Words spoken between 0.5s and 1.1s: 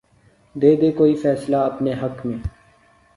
دے دے